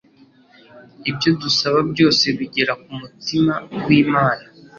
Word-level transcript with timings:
ibyo 1.09 1.29
dusaba 1.41 1.79
byose 1.91 2.25
bigera 2.37 2.73
ku 2.83 2.89
mutima 3.01 3.53
w’Imana. 3.85 4.45